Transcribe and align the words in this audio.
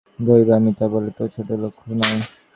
গরিব 0.19 0.49
আমি, 0.51 0.71
তা 0.73 0.85
বলে 0.87 1.11
তো 1.17 1.23
ছোটোলোক 1.27 1.73
নই। 1.91 2.17